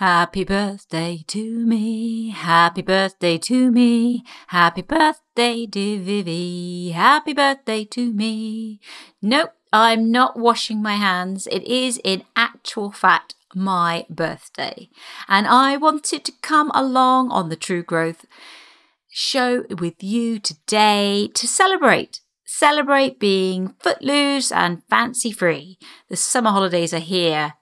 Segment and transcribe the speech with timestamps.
[0.00, 2.30] Happy birthday to me.
[2.30, 4.24] Happy birthday to me.
[4.46, 6.92] Happy birthday, dear Vivi.
[6.92, 8.80] Happy birthday to me.
[9.20, 11.46] Nope, I'm not washing my hands.
[11.48, 14.88] It is in actual fact my birthday.
[15.28, 18.24] And I wanted to come along on the True Growth
[19.10, 22.20] show with you today to celebrate.
[22.46, 25.78] Celebrate being footloose and fancy free.
[26.08, 27.52] The summer holidays are here.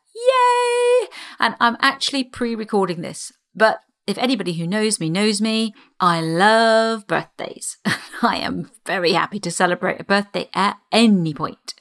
[1.39, 6.21] And I'm actually pre recording this, but if anybody who knows me knows me, I
[6.21, 7.77] love birthdays.
[8.23, 11.75] I am very happy to celebrate a birthday at any point.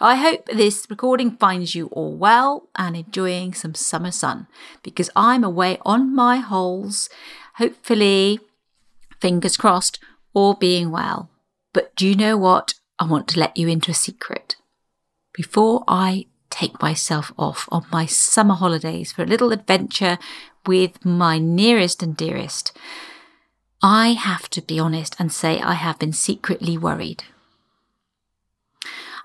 [0.00, 4.48] I hope this recording finds you all well and enjoying some summer sun
[4.82, 7.08] because I'm away on my holes,
[7.54, 8.40] hopefully,
[9.20, 10.00] fingers crossed,
[10.32, 11.30] all being well.
[11.72, 12.74] But do you know what?
[12.98, 14.56] I want to let you into a secret.
[15.32, 20.18] Before I take myself off on my summer holidays for a little adventure
[20.64, 22.76] with my nearest and dearest,
[23.82, 27.24] I have to be honest and say I have been secretly worried.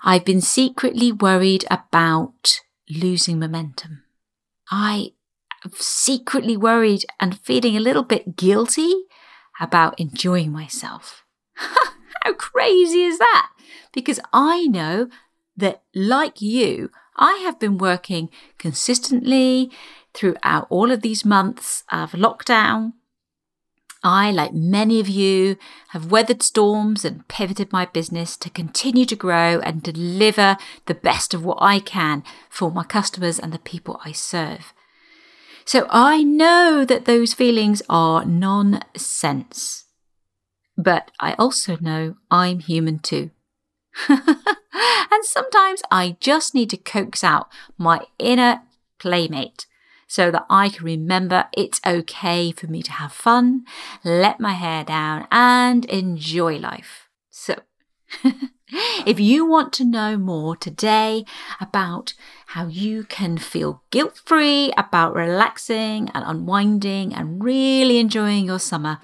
[0.02, 4.02] I've been secretly worried about losing momentum.
[4.70, 5.12] I
[5.64, 8.92] am secretly worried and feeling a little bit guilty
[9.60, 11.22] about enjoying myself.
[11.54, 13.50] How crazy is that?
[13.92, 15.08] Because I know
[15.56, 16.90] that, like you,
[17.20, 19.70] I have been working consistently
[20.14, 22.94] throughout all of these months of lockdown.
[24.02, 25.56] I, like many of you,
[25.88, 31.34] have weathered storms and pivoted my business to continue to grow and deliver the best
[31.34, 34.72] of what I can for my customers and the people I serve.
[35.66, 39.84] So I know that those feelings are nonsense.
[40.78, 43.30] But I also know I'm human too.
[44.08, 48.62] and sometimes I just need to coax out my inner
[48.98, 49.66] playmate
[50.06, 53.64] so that I can remember it's okay for me to have fun,
[54.02, 57.08] let my hair down, and enjoy life.
[57.30, 57.54] So,
[59.06, 61.24] if you want to know more today
[61.60, 62.14] about
[62.46, 68.98] how you can feel guilt free about relaxing and unwinding and really enjoying your summer,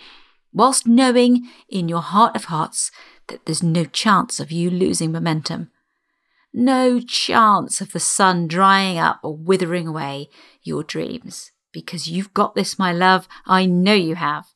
[0.53, 2.91] whilst knowing in your heart of hearts
[3.29, 5.71] that there's no chance of you losing momentum.
[6.53, 10.29] No chance of the sun drying up or withering away
[10.63, 11.53] your dreams.
[11.73, 13.29] Because you've got this, my love.
[13.45, 14.47] I know you have.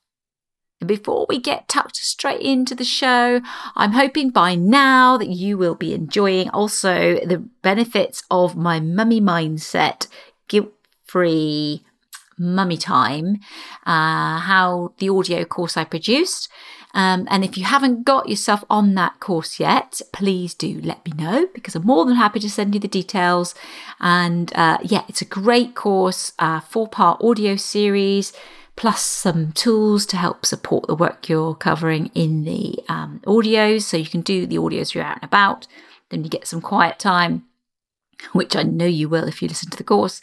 [0.81, 3.43] And before we get tucked straight into the show,
[3.77, 9.21] I'm hoping by now that you will be enjoying also the benefits of my mummy
[9.21, 10.07] mindset,
[10.49, 10.73] guilt
[11.05, 11.85] free
[12.39, 13.37] mummy time,
[13.85, 16.49] uh, how the audio course I produced.
[16.95, 21.13] Um, and if you haven't got yourself on that course yet, please do let me
[21.17, 23.55] know because I'm more than happy to send you the details.
[24.01, 28.33] And uh, yeah, it's a great course, uh, four part audio series,
[28.77, 33.83] plus some tools to help support the work you're covering in the um, audios.
[33.83, 35.67] So you can do the audios you're out and about,
[36.09, 37.45] then you get some quiet time
[38.33, 40.21] which I know you will if you listen to the course.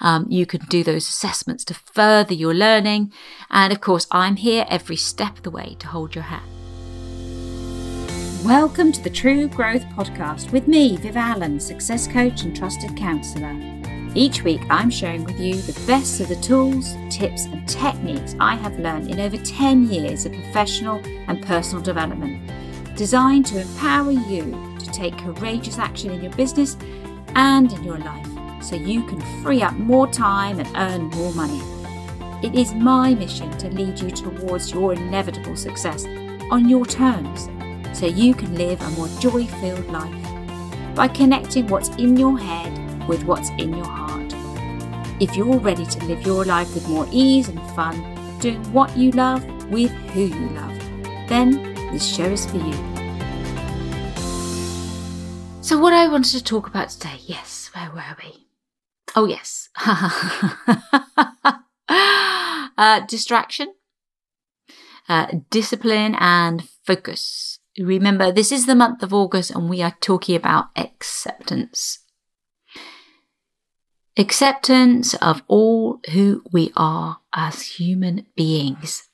[0.00, 3.12] Um, you can do those assessments to further your learning.
[3.50, 6.44] And of course, I'm here every step of the way to hold your hand.
[8.44, 13.56] Welcome to the True Growth Podcast with me, Viv Allen, success coach and trusted counsellor.
[14.14, 18.54] Each week, I'm sharing with you the best of the tools, tips, and techniques I
[18.54, 22.50] have learned in over 10 years of professional and personal development,
[22.96, 26.76] designed to empower you to take courageous action in your business
[27.36, 28.26] and in your life
[28.60, 31.62] so you can free up more time and earn more money.
[32.42, 36.06] It is my mission to lead you towards your inevitable success
[36.50, 37.48] on your terms
[37.92, 43.08] so you can live a more joy filled life by connecting what's in your head
[43.08, 44.34] with what's in your heart.
[45.20, 49.12] If you're ready to live your life with more ease and fun, doing what you
[49.12, 50.76] love with who you love,
[51.28, 52.95] then this show is for you.
[55.66, 58.46] So, what I wanted to talk about today, yes, where were we?
[59.16, 59.68] Oh, yes.
[62.78, 63.74] uh, distraction,
[65.08, 67.58] uh, discipline, and focus.
[67.80, 71.98] Remember, this is the month of August, and we are talking about acceptance.
[74.16, 79.08] Acceptance of all who we are as human beings.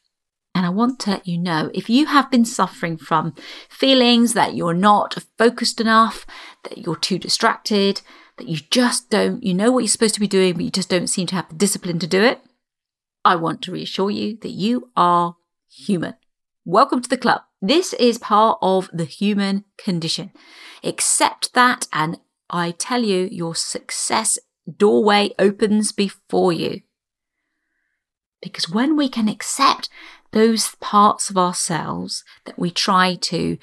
[0.72, 3.34] I want to let you know if you have been suffering from
[3.68, 6.24] feelings that you're not focused enough,
[6.62, 8.00] that you're too distracted,
[8.38, 10.88] that you just don't, you know what you're supposed to be doing, but you just
[10.88, 12.40] don't seem to have the discipline to do it,
[13.22, 15.36] I want to reassure you that you are
[15.68, 16.14] human.
[16.64, 17.42] Welcome to the club.
[17.60, 20.32] This is part of the human condition.
[20.82, 22.18] Accept that, and
[22.48, 24.38] I tell you, your success
[24.78, 26.80] doorway opens before you.
[28.40, 29.90] Because when we can accept
[30.32, 33.58] those parts of ourselves that we try to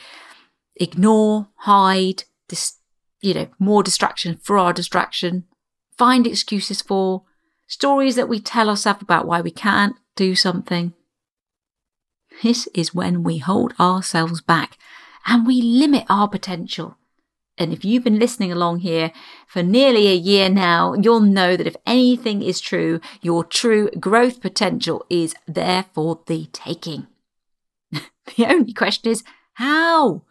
[0.76, 2.78] ignore, hide, dis-
[3.22, 5.46] you know, more distraction for our distraction,
[5.98, 7.24] find excuses for,
[7.68, 10.94] stories that we tell ourselves about why we can't do something.
[12.42, 14.78] This is when we hold ourselves back
[15.26, 16.99] and we limit our potential.
[17.60, 19.12] And if you've been listening along here
[19.46, 24.40] for nearly a year now, you'll know that if anything is true, your true growth
[24.40, 27.08] potential is there for the taking.
[27.92, 29.26] the only question is
[29.56, 30.24] how?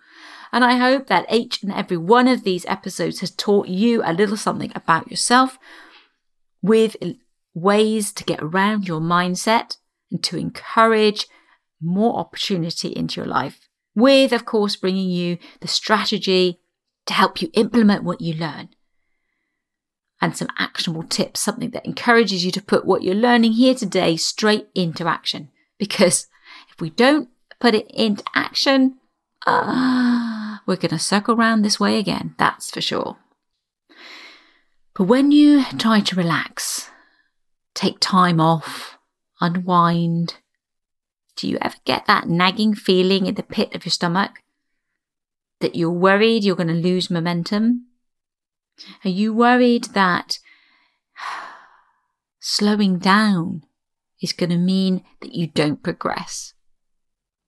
[0.51, 4.15] And I hope that each and every one of these episodes has taught you a
[4.15, 5.59] little something about yourself
[6.63, 6.97] with
[7.53, 9.77] ways to get around your mindset
[10.11, 11.27] and to encourage
[11.79, 13.69] more opportunity into your life.
[13.95, 16.61] With, of course, bringing you the strategy
[17.09, 18.69] to help you implement what you learn
[20.21, 24.17] and some actionable tips, something that encourages you to put what you're learning here today
[24.17, 25.51] straight into action.
[25.79, 26.27] Because
[26.71, 27.29] if we don't
[27.61, 28.97] put it into action,
[29.47, 33.17] uh, we're going to circle around this way again, that's for sure.
[34.95, 36.91] But when you try to relax,
[37.75, 38.99] take time off,
[39.41, 40.35] unwind,
[41.37, 44.43] do you ever get that nagging feeling in the pit of your stomach?
[45.61, 47.87] That you're worried you're going to lose momentum?
[49.05, 50.39] Are you worried that
[52.41, 53.65] slowing down
[54.23, 56.55] is going to mean that you don't progress?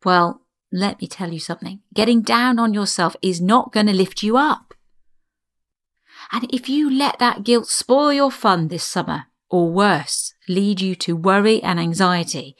[0.04, 0.42] Well,
[0.72, 1.80] let me tell you something.
[1.94, 4.74] Getting down on yourself is not going to lift you up.
[6.32, 10.94] And if you let that guilt spoil your fun this summer, or worse, lead you
[10.94, 12.56] to worry and anxiety,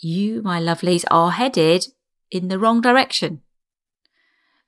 [0.00, 1.86] you, my lovelies, are headed
[2.30, 3.42] in the wrong direction.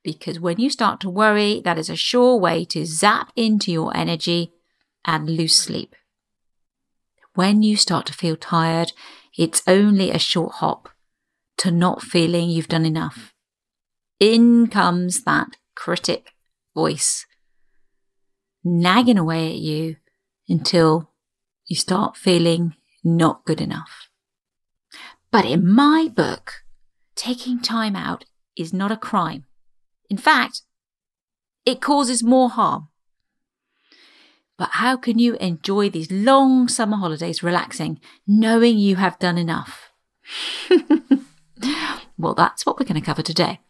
[0.06, 3.94] Because when you start to worry, that is a sure way to zap into your
[3.96, 4.52] energy
[5.04, 5.96] and lose sleep.
[7.34, 8.92] When you start to feel tired,
[9.36, 10.90] it's only a short hop
[11.56, 13.34] to not feeling you've done enough.
[14.20, 16.34] In comes that critic
[16.72, 17.26] voice,
[18.62, 19.96] nagging away at you
[20.48, 21.10] until
[21.66, 24.08] you start feeling not good enough.
[25.32, 26.62] But in my book,
[27.16, 28.24] taking time out
[28.56, 29.46] is not a crime.
[30.08, 30.62] In fact,
[31.64, 32.88] it causes more harm.
[34.56, 39.90] But how can you enjoy these long summer holidays relaxing, knowing you have done enough?
[42.18, 43.60] well, that's what we're going to cover today.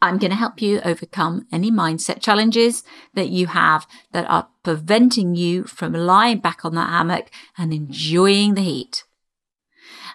[0.00, 2.84] I'm going to help you overcome any mindset challenges
[3.14, 8.54] that you have that are preventing you from lying back on that hammock and enjoying
[8.54, 9.04] the heat.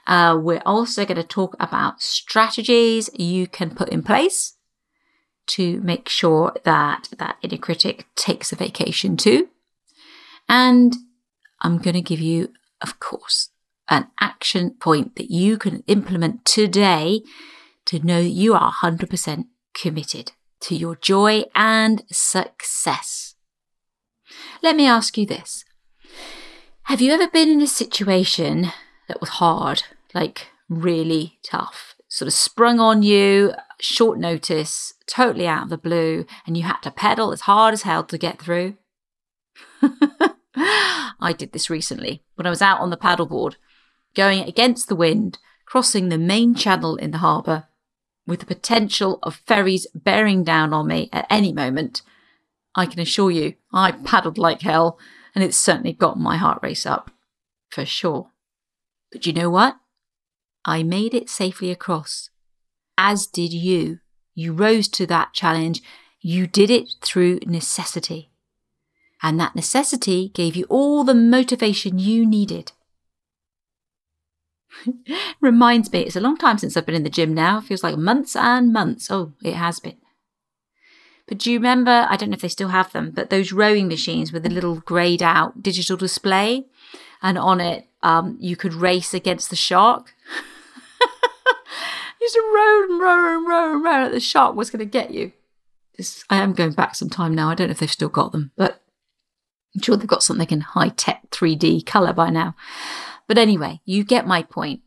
[0.08, 4.54] Uh, we're also going to talk about strategies you can put in place
[5.48, 9.50] to make sure that that inner critic takes a vacation too.
[10.48, 10.96] And
[11.62, 13.50] I'm going to give you, of course,
[13.90, 17.22] an action point that you can implement today
[17.86, 20.32] to know that you are 100% committed
[20.62, 23.36] to your joy and success.
[24.62, 25.66] Let me ask you this.
[26.84, 28.72] Have you ever been in a situation
[29.08, 35.64] that was hard, like really tough, sort of sprung on you, short notice, totally out
[35.64, 38.78] of the blue, and you had to pedal as hard as hell to get through?
[40.56, 43.56] I did this recently when I was out on the paddleboard,
[44.14, 47.66] going against the wind, crossing the main channel in the harbour,
[48.28, 52.04] with the potential of ferries bearing down on me at any moment.
[52.76, 55.00] I can assure you, I paddled like hell,
[55.34, 57.10] and it's certainly got my heart race up,
[57.72, 58.30] for sure.
[59.12, 59.78] But you know what?
[60.66, 62.30] I made it safely across.
[62.98, 64.00] As did you.
[64.36, 65.82] You rose to that challenge.
[66.22, 68.32] You did it through necessity.
[69.22, 72.72] And that necessity gave you all the motivation you needed.
[75.42, 77.60] Reminds me, it's a long time since I've been in the gym now.
[77.60, 79.10] It feels like months and months.
[79.10, 79.98] Oh, it has been.
[81.28, 82.06] But do you remember?
[82.10, 84.76] I don't know if they still have them, but those rowing machines with a little
[84.82, 86.66] greyed out digital display,
[87.22, 90.14] and on it um, you could race against the shark.
[92.24, 94.06] Used to row and row and row row.
[94.06, 95.34] At the shark was going to get you.
[96.30, 97.50] I am going back some time now.
[97.50, 98.82] I don't know if they've still got them, but
[99.76, 102.56] I'm sure they've got something in high tech 3D colour by now.
[103.28, 104.82] But anyway, you get my point.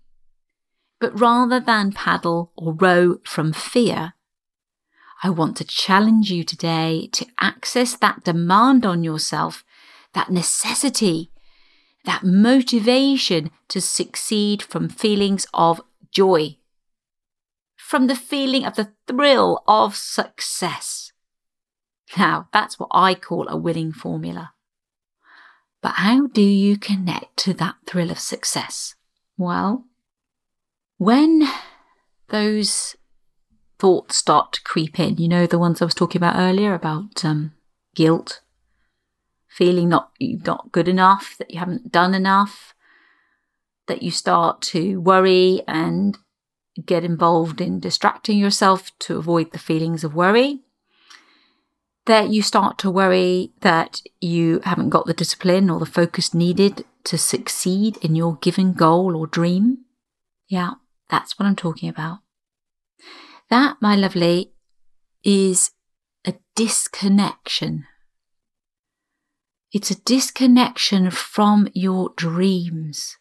[0.99, 4.15] But rather than paddle or row from fear,
[5.23, 9.65] I want to challenge you today to access that demand on yourself,
[10.15, 11.31] that necessity
[12.07, 16.57] that motivation to succeed from feelings of joy,
[17.87, 21.13] from the feeling of the thrill of success.
[22.19, 24.55] Now, that's what I call a winning formula.
[25.83, 28.97] But how do you connect to that thrill of success?
[29.39, 29.85] Well,
[30.99, 31.49] when
[32.27, 32.97] those
[33.79, 37.25] thoughts start to creep in, you know, the ones I was talking about earlier about
[37.25, 37.53] um,
[37.95, 38.41] guilt,
[39.47, 42.75] feeling not not good enough, that you haven't done enough,
[43.87, 46.19] that you start to worry and
[46.83, 50.61] get involved in distracting yourself to avoid the feelings of worry.
[52.07, 56.85] That you start to worry that you haven't got the discipline or the focus needed
[57.05, 59.79] to succeed in your given goal or dream.
[60.49, 60.75] Yeah,
[61.09, 62.19] that's what I'm talking about.
[63.51, 64.53] That, my lovely,
[65.25, 65.71] is
[66.25, 67.87] a disconnection.
[69.73, 73.17] It's a disconnection from your dreams.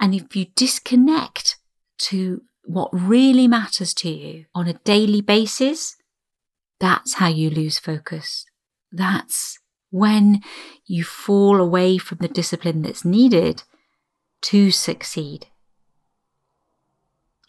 [0.00, 1.57] And if you disconnect
[1.98, 5.96] to what really matters to you on a daily basis,
[6.78, 8.44] that's how you lose focus.
[8.92, 9.58] That's
[9.90, 10.42] when
[10.86, 13.62] you fall away from the discipline that's needed
[14.42, 15.46] to succeed.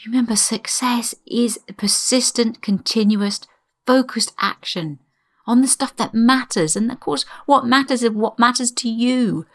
[0.05, 3.41] Remember, success is persistent, continuous,
[3.85, 4.99] focused action
[5.45, 6.75] on the stuff that matters.
[6.75, 9.45] And of course, what matters is what matters to you.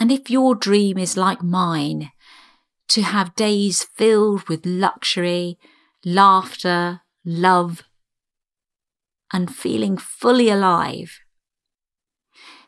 [0.00, 2.10] And if your dream is like mine,
[2.88, 5.58] to have days filled with luxury,
[6.04, 7.82] laughter, love,
[9.32, 11.18] and feeling fully alive,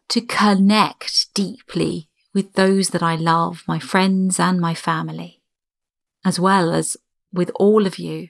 [0.08, 5.42] to connect deeply with those that I love, my friends and my family,
[6.25, 6.96] as well as
[7.32, 8.28] with all of you,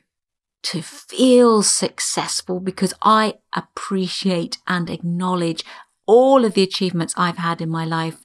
[0.65, 5.65] to feel successful because I appreciate and acknowledge
[6.07, 8.25] all of the achievements I've had in my life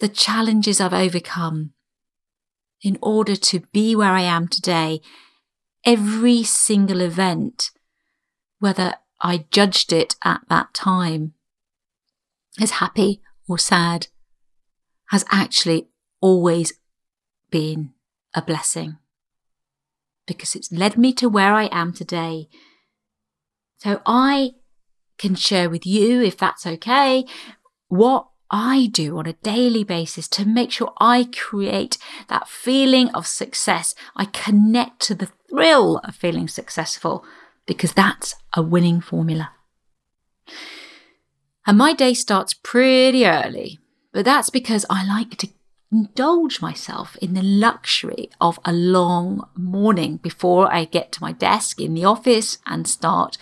[0.00, 1.72] the challenges I've overcome
[2.82, 5.00] in order to be where I am today,
[5.84, 7.70] every single event,
[8.58, 11.34] whether I judged it at that time
[12.60, 14.08] as happy or sad,
[15.10, 15.88] has actually
[16.20, 16.72] always
[17.50, 17.92] been
[18.34, 18.98] a blessing
[20.26, 22.48] because it's led me to where I am today.
[23.78, 24.52] So I
[25.16, 27.24] can share with you, if that's okay,
[27.88, 33.26] what I do on a daily basis to make sure I create that feeling of
[33.26, 33.94] success.
[34.16, 37.24] I connect to the thrill of feeling successful
[37.66, 39.50] because that's a winning formula.
[41.66, 43.78] And my day starts pretty early,
[44.12, 45.48] but that's because I like to
[45.92, 51.80] indulge myself in the luxury of a long morning before I get to my desk
[51.80, 53.36] in the office and start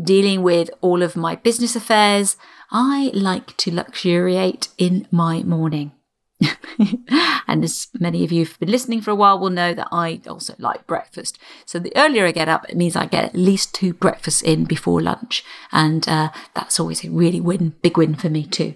[0.00, 2.36] dealing with all of my business affairs
[2.70, 5.92] I like to luxuriate in my morning.
[7.46, 10.20] and as many of you have been listening for a while will know that I
[10.26, 11.38] also like breakfast.
[11.66, 14.64] So the earlier I get up, it means I get at least two breakfasts in
[14.64, 15.44] before lunch.
[15.72, 18.74] And uh, that's always a really win, big win for me too.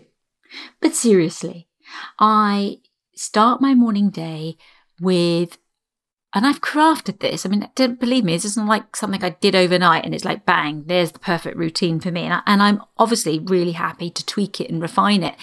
[0.80, 1.68] But seriously,
[2.18, 2.78] I
[3.14, 4.56] start my morning day
[5.00, 5.58] with
[6.34, 7.46] and I've crafted this.
[7.46, 10.44] I mean, don't believe me, this isn't like something I did overnight and it's like,
[10.44, 12.22] bang, there's the perfect routine for me.
[12.22, 15.36] And, I, am obviously really happy to tweak it and refine it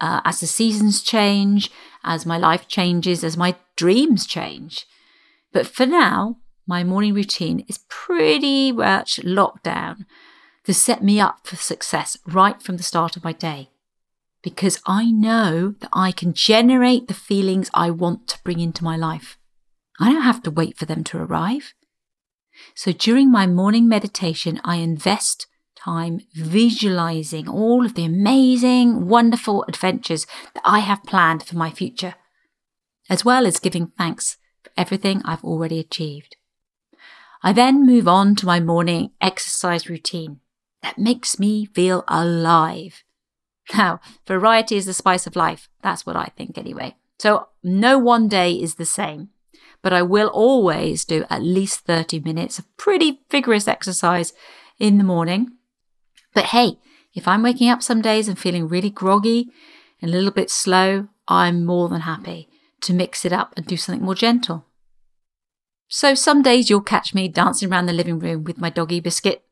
[0.00, 1.70] uh, as the seasons change,
[2.04, 4.86] as my life changes, as my dreams change.
[5.52, 10.06] But for now, my morning routine is pretty much locked down
[10.62, 13.70] to set me up for success right from the start of my day.
[14.42, 18.96] Because I know that I can generate the feelings I want to bring into my
[18.96, 19.38] life.
[19.98, 21.74] I don't have to wait for them to arrive.
[22.74, 30.26] So during my morning meditation, I invest time visualizing all of the amazing, wonderful adventures
[30.54, 32.14] that I have planned for my future,
[33.08, 36.36] as well as giving thanks for everything I've already achieved.
[37.42, 40.40] I then move on to my morning exercise routine
[40.82, 43.04] that makes me feel alive.
[43.74, 45.68] Now, variety is the spice of life.
[45.82, 46.96] That's what I think anyway.
[47.18, 49.30] So no one day is the same
[49.86, 54.32] but I will always do at least 30 minutes of pretty vigorous exercise
[54.80, 55.52] in the morning.
[56.34, 56.80] But hey,
[57.14, 59.48] if I'm waking up some days and feeling really groggy
[60.02, 62.48] and a little bit slow, I'm more than happy
[62.80, 64.66] to mix it up and do something more gentle.
[65.86, 69.44] So some days you'll catch me dancing around the living room with my doggy Biscuit.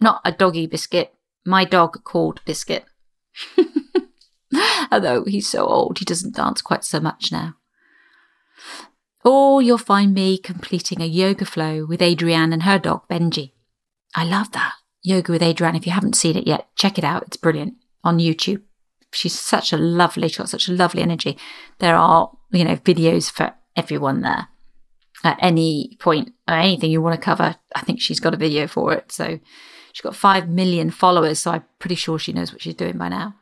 [0.00, 1.12] Not a doggy Biscuit,
[1.44, 2.84] my dog called Biscuit.
[4.92, 7.56] Although he's so old, he doesn't dance quite so much now.
[9.26, 13.52] Or you'll find me completing a yoga flow with Adrienne and her dog, Benji.
[14.14, 14.74] I love that.
[15.02, 15.74] Yoga with Adrienne.
[15.74, 17.24] If you haven't seen it yet, check it out.
[17.26, 18.62] It's brilliant on YouTube.
[19.12, 21.36] She's such a lovely, she's got such a lovely energy.
[21.80, 24.48] There are, you know, videos for everyone there.
[25.24, 28.66] At any point or anything you want to cover, I think she's got a video
[28.66, 29.10] for it.
[29.10, 29.40] So
[29.96, 33.08] She's got 5 million followers, so I'm pretty sure she knows what she's doing by
[33.08, 33.34] now.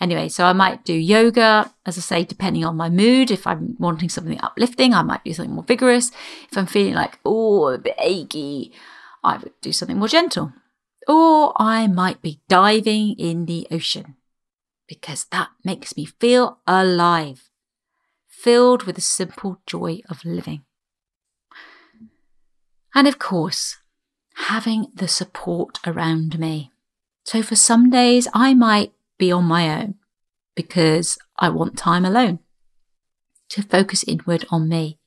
[0.00, 3.30] Anyway, so I might do yoga, as I say, depending on my mood.
[3.30, 6.12] If I'm wanting something uplifting, I might do something more vigorous.
[6.50, 8.72] If I'm feeling like, oh, a bit achy,
[9.24, 10.52] I would do something more gentle.
[11.08, 14.16] Or I might be diving in the ocean
[14.86, 17.50] because that makes me feel alive,
[18.28, 20.64] filled with the simple joy of living.
[22.94, 23.76] And of course,
[24.46, 26.72] having the support around me.
[27.24, 29.96] So for some days, I might be on my own
[30.54, 32.40] because I want time alone
[33.50, 34.98] to focus inward on me.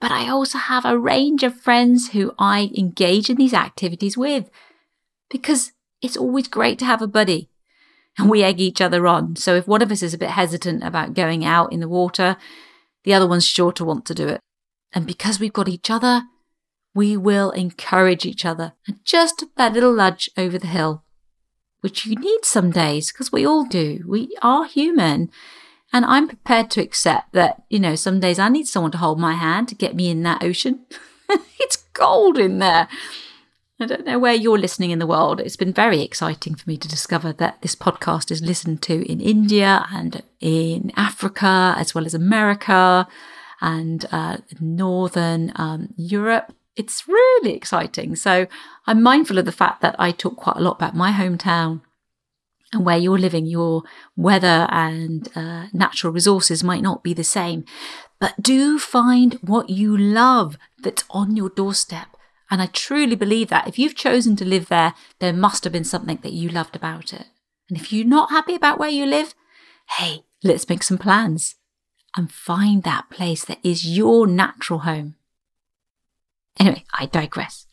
[0.00, 4.50] But I also have a range of friends who I engage in these activities with
[5.30, 7.48] because it's always great to have a buddy
[8.18, 9.36] and we egg each other on.
[9.36, 12.36] So if one of us is a bit hesitant about going out in the water,
[13.04, 14.40] the other one's sure to want to do it.
[14.92, 16.24] And because we've got each other,
[16.94, 21.04] we will encourage each other and just that little nudge over the hill
[21.82, 24.02] which you need some days because we all do.
[24.06, 25.30] We are human.
[25.92, 29.20] And I'm prepared to accept that, you know, some days I need someone to hold
[29.20, 30.86] my hand to get me in that ocean.
[31.60, 32.88] it's cold in there.
[33.80, 35.40] I don't know where you're listening in the world.
[35.40, 39.20] It's been very exciting for me to discover that this podcast is listened to in
[39.20, 43.08] India and in Africa, as well as America
[43.60, 48.16] and uh, Northern um, Europe it's really exciting.
[48.16, 48.46] So
[48.86, 51.82] I'm mindful of the fact that I talk quite a lot about my hometown
[52.72, 53.82] and where you're living, your
[54.16, 57.64] weather and uh, natural resources might not be the same.
[58.18, 62.08] But do find what you love that's on your doorstep.
[62.50, 65.84] And I truly believe that if you've chosen to live there, there must have been
[65.84, 67.26] something that you loved about it.
[67.68, 69.34] And if you're not happy about where you live,
[69.98, 71.56] hey, let's make some plans
[72.16, 75.16] and find that place that is your natural home.
[76.58, 77.66] Anyway, I digress.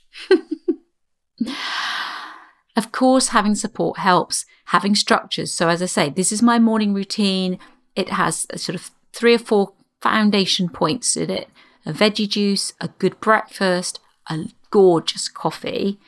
[2.75, 5.53] of course, having support helps, having structures.
[5.53, 7.59] So, as I say, this is my morning routine.
[7.95, 11.49] It has sort of three or four foundation points in it
[11.85, 13.99] a veggie juice, a good breakfast,
[14.29, 15.99] a gorgeous coffee,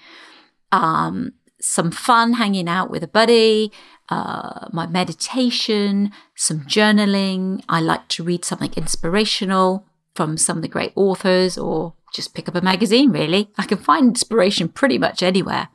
[0.72, 3.72] um, some fun hanging out with a buddy,
[4.10, 7.64] uh, my meditation, some journaling.
[7.70, 12.48] I like to read something inspirational from some of the great authors or just pick
[12.48, 13.50] up a magazine, really.
[13.58, 15.70] I can find inspiration pretty much anywhere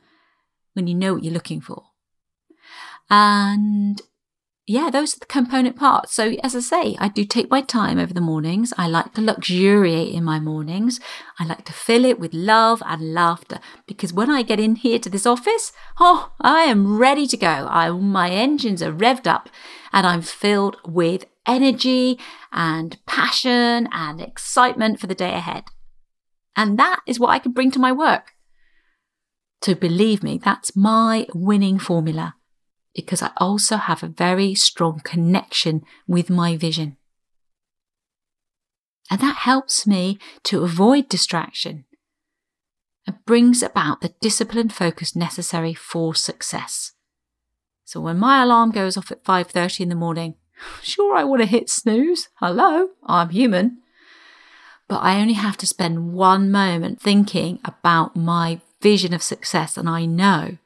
[0.75, 1.85] when you know what you're looking for.
[3.09, 4.01] And
[4.69, 6.13] yeah, those are the component parts.
[6.13, 8.75] So, as I say, I do take my time over the mornings.
[8.77, 10.99] I like to luxuriate in my mornings.
[11.39, 14.99] I like to fill it with love and laughter because when I get in here
[14.99, 17.69] to this office, oh, I am ready to go.
[17.71, 19.49] I, my engines are revved up
[19.93, 22.19] and I'm filled with energy
[22.53, 25.65] and passion and excitement for the day ahead.
[26.57, 28.33] And that is what I can bring to my work.
[29.63, 32.35] So believe me, that's my winning formula
[32.95, 36.97] because I also have a very strong connection with my vision.
[39.11, 41.85] And that helps me to avoid distraction
[43.07, 46.93] and brings about the disciplined focus necessary for success.
[47.85, 50.35] So when my alarm goes off at 5:30 in the morning,
[50.83, 52.29] sure I want to hit snooze.
[52.41, 53.83] Hello, I'm human
[54.89, 59.77] but I only have to spend one moment thinking about my vision of success.
[59.77, 60.59] And I know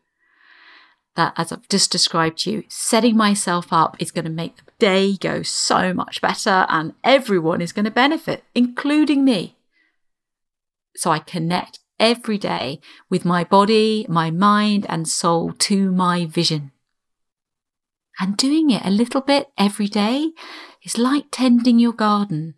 [1.16, 4.62] that, as I've just described to you, setting myself up is going to make the
[4.78, 9.56] day go so much better and everyone is going to benefit, including me.
[10.96, 16.72] So I connect every day with my body, my mind, and soul to my vision.
[18.18, 20.32] And doing it a little bit every day
[20.82, 22.54] is like tending your garden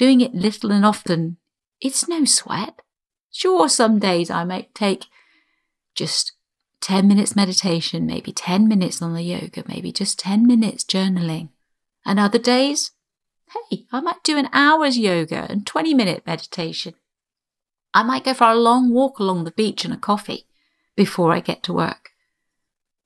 [0.00, 1.36] doing it little and often,
[1.78, 2.80] it's no sweat.
[3.30, 5.04] Sure, some days I might take
[5.94, 6.32] just
[6.80, 11.50] 10 minutes meditation, maybe 10 minutes on the yoga, maybe just 10 minutes journaling.
[12.06, 12.92] And other days,
[13.52, 16.94] hey, I might do an hour's yoga and 20 minute meditation.
[17.92, 20.46] I might go for a long walk along the beach and a coffee
[20.96, 22.12] before I get to work.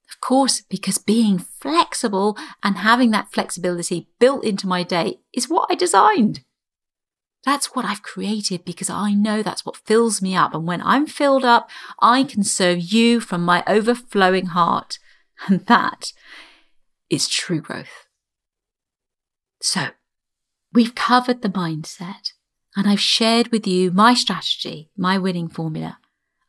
[0.08, 5.66] Of course, because being flexible and having that flexibility built into my day is what
[5.72, 6.44] I designed.
[7.44, 10.54] That's what I've created because I know that's what fills me up.
[10.54, 11.68] And when I'm filled up,
[12.00, 14.98] I can serve you from my overflowing heart.
[15.48, 16.12] And that
[17.10, 18.06] is true growth.
[19.60, 19.88] So
[20.72, 22.32] we've covered the mindset
[22.76, 25.98] and I've shared with you my strategy, my winning formula,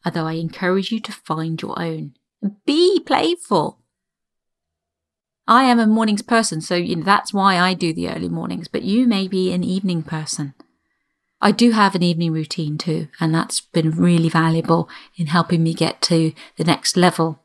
[0.05, 3.79] although I encourage you to find your own and be playful.
[5.47, 8.67] I am a mornings person, so you know, that's why I do the early mornings,
[8.67, 10.53] but you may be an evening person.
[11.41, 15.73] I do have an evening routine too, and that's been really valuable in helping me
[15.73, 17.39] get to the next level.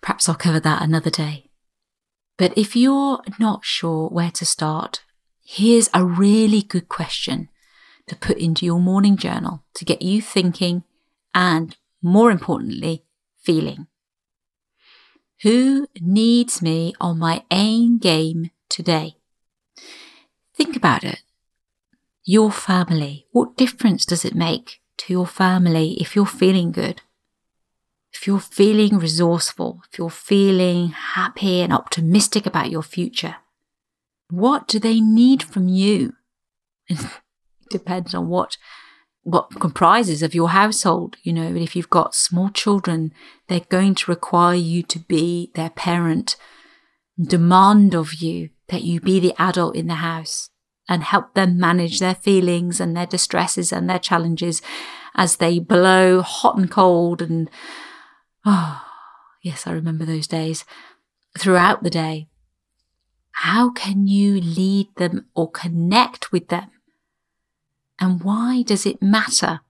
[0.00, 1.50] Perhaps I'll cover that another day.
[2.36, 5.02] But if you're not sure where to start,
[5.44, 7.48] here's a really good question
[8.08, 10.82] to put into your morning journal to get you thinking
[11.34, 13.04] and, more importantly,
[13.40, 13.86] feeling.
[15.42, 19.16] Who needs me on my aim game today?
[20.54, 21.22] Think about it.
[22.24, 23.26] Your family.
[23.32, 27.02] What difference does it make to your family if you're feeling good?
[28.12, 33.36] If you're feeling resourceful, if you're feeling happy and optimistic about your future,
[34.30, 36.14] what do they need from you?
[36.88, 37.04] it
[37.70, 38.56] depends on what
[39.24, 43.12] what comprises of your household, you know, if you've got small children,
[43.46, 46.34] they're going to require you to be their parent,
[47.20, 50.50] demand of you that you be the adult in the house
[50.88, 54.60] and help them manage their feelings and their distresses and their challenges
[55.14, 57.48] as they blow hot and cold and
[58.44, 58.82] oh
[59.42, 60.64] yes i remember those days
[61.38, 62.28] throughout the day.
[63.32, 66.70] How can you lead them or connect with them?
[67.98, 69.60] And why does it matter?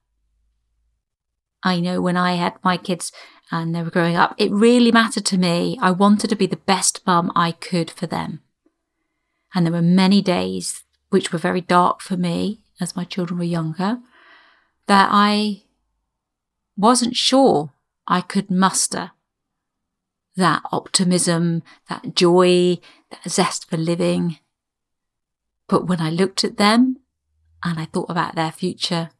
[1.62, 3.12] I know when i had my kids
[3.52, 5.78] and they were growing up it really mattered to me.
[5.80, 8.40] I wanted to be the best mum i could for them.
[9.54, 13.44] And there were many days which were very dark for me as my children were
[13.44, 13.98] younger,
[14.86, 15.64] that I
[16.74, 17.72] wasn't sure
[18.06, 19.10] I could muster
[20.36, 22.78] that optimism, that joy,
[23.10, 24.38] that zest for living.
[25.68, 26.96] But when I looked at them
[27.62, 29.10] and I thought about their future,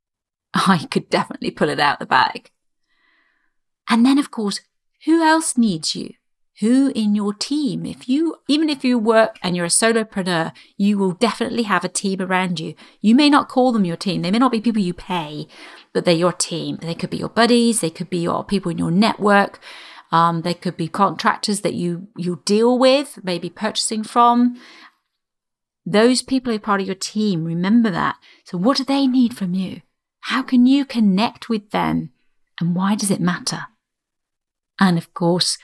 [0.54, 2.50] I could definitely pull it out the bag.
[3.88, 4.60] And then, of course,
[5.06, 6.12] who else needs you?
[6.60, 10.98] Who in your team, if you, even if you work and you're a solopreneur, you
[10.98, 12.74] will definitely have a team around you.
[13.00, 14.22] You may not call them your team.
[14.22, 15.46] They may not be people you pay,
[15.92, 16.78] but they're your team.
[16.82, 17.80] They could be your buddies.
[17.80, 19.60] They could be your people in your network.
[20.10, 24.60] Um, they could be contractors that you, you deal with, maybe purchasing from.
[25.86, 27.44] Those people are part of your team.
[27.44, 28.16] Remember that.
[28.44, 29.82] So what do they need from you?
[30.22, 32.10] How can you connect with them?
[32.60, 33.66] And why does it matter?
[34.80, 35.58] And of course,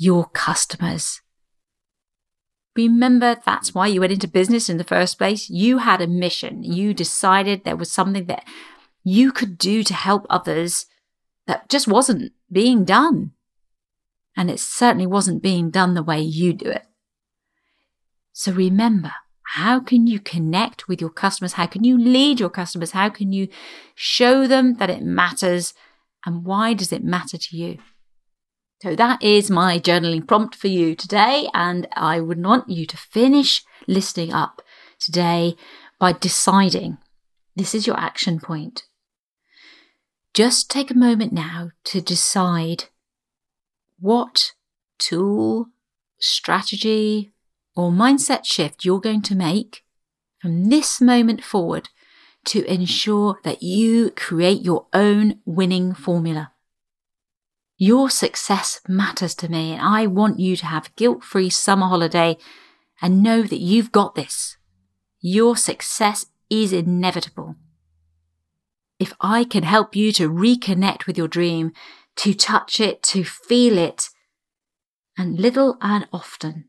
[0.00, 1.20] your customers.
[2.74, 5.50] Remember, that's why you went into business in the first place.
[5.50, 6.64] You had a mission.
[6.64, 8.44] You decided there was something that
[9.04, 10.86] you could do to help others
[11.46, 13.32] that just wasn't being done.
[14.34, 16.86] And it certainly wasn't being done the way you do it.
[18.32, 21.54] So remember, how can you connect with your customers?
[21.54, 22.92] How can you lead your customers?
[22.92, 23.48] How can you
[23.94, 25.74] show them that it matters?
[26.24, 27.78] And why does it matter to you?
[28.82, 31.48] So that is my journaling prompt for you today.
[31.52, 34.62] And I would want you to finish listing up
[34.98, 35.56] today
[35.98, 36.98] by deciding
[37.54, 38.84] this is your action point.
[40.32, 42.84] Just take a moment now to decide
[43.98, 44.52] what
[44.98, 45.66] tool,
[46.18, 47.32] strategy,
[47.76, 49.84] or mindset shift you're going to make
[50.40, 51.90] from this moment forward
[52.46, 56.52] to ensure that you create your own winning formula.
[57.82, 62.36] Your success matters to me, and I want you to have guilt free summer holiday
[63.00, 64.58] and know that you've got this.
[65.22, 67.56] Your success is inevitable.
[68.98, 71.72] If I can help you to reconnect with your dream,
[72.16, 74.10] to touch it, to feel it,
[75.16, 76.66] and little and often,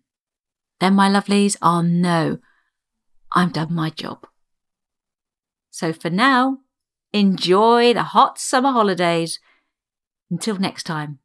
[0.80, 2.38] then my lovelies, I'll know
[3.34, 4.26] I've done my job.
[5.72, 6.60] So for now,
[7.12, 9.42] enjoy the hot summer holidays
[10.32, 11.20] until next time,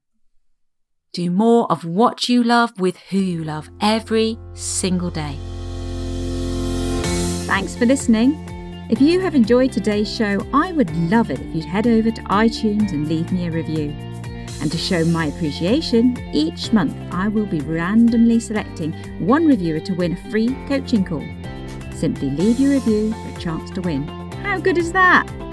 [1.13, 5.39] do more of what you love with who you love every single day.
[7.47, 8.35] Thanks for listening.
[8.91, 12.23] If you have enjoyed today's show, I would love it if you'd head over to
[12.23, 13.91] iTunes and leave me a review.
[14.61, 18.93] And to show my appreciation, each month I will be randomly selecting
[19.25, 21.25] one reviewer to win a free coaching call.
[21.95, 24.07] Simply leave your review for a chance to win.
[24.43, 25.46] How good is that?